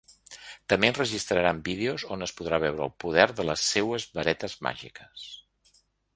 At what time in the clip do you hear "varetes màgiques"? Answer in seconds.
4.19-5.29